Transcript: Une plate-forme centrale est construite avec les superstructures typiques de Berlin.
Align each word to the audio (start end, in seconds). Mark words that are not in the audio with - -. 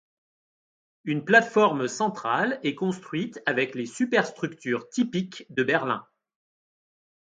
Une 1.03 1.23
plate-forme 1.25 1.87
centrale 1.87 2.59
est 2.63 2.73
construite 2.73 3.39
avec 3.45 3.75
les 3.75 3.85
superstructures 3.85 4.89
typiques 4.89 5.45
de 5.51 5.61
Berlin. 5.61 6.03